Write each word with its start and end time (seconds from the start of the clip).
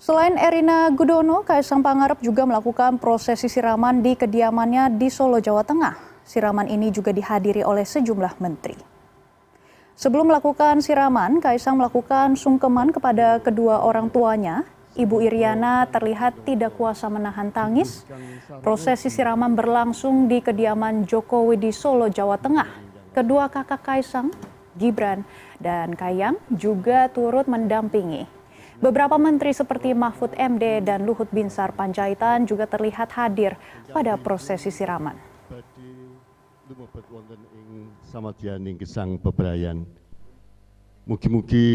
Selain 0.00 0.32
Erina 0.40 0.88
Gudono, 0.88 1.44
Kaisang 1.44 1.84
Pangarep 1.84 2.24
juga 2.24 2.48
melakukan 2.48 2.96
prosesi 2.96 3.52
siraman 3.52 4.00
di 4.00 4.16
kediamannya 4.16 4.96
di 4.96 5.12
Solo, 5.12 5.44
Jawa 5.44 5.60
Tengah. 5.60 6.24
Siraman 6.24 6.72
ini 6.72 6.88
juga 6.88 7.12
dihadiri 7.12 7.60
oleh 7.60 7.84
sejumlah 7.84 8.40
menteri. 8.40 8.80
Sebelum 10.00 10.32
melakukan 10.32 10.80
siraman, 10.80 11.44
Kaisang 11.44 11.76
melakukan 11.76 12.32
sungkeman 12.32 12.96
kepada 12.96 13.44
kedua 13.44 13.84
orang 13.84 14.08
tuanya. 14.08 14.64
Ibu 14.96 15.20
Iriana 15.20 15.84
terlihat 15.92 16.48
tidak 16.48 16.80
kuasa 16.80 17.12
menahan 17.12 17.52
tangis. 17.52 18.08
Prosesi 18.64 19.12
siraman 19.12 19.52
berlangsung 19.52 20.32
di 20.32 20.40
kediaman 20.40 21.04
Jokowi 21.04 21.60
di 21.60 21.76
Solo, 21.76 22.08
Jawa 22.08 22.40
Tengah. 22.40 22.72
Kedua 23.12 23.52
kakak 23.52 23.84
Kaisang, 23.84 24.32
Gibran, 24.80 25.28
dan 25.60 25.92
Kayang 25.92 26.40
juga 26.48 27.12
turut 27.12 27.44
mendampingi. 27.44 28.39
Beberapa 28.80 29.20
menteri 29.20 29.52
seperti 29.52 29.92
Mahfud 29.92 30.32
MD 30.32 30.80
dan 30.80 31.04
Luhut 31.04 31.28
Binsar 31.28 31.76
Panjaitan 31.76 32.48
juga 32.48 32.64
terlihat 32.64 33.12
hadir 33.12 33.60
pada 33.92 34.16
prosesi 34.16 34.72
siraman. 34.72 35.20
Mugi-mugi 41.04 41.68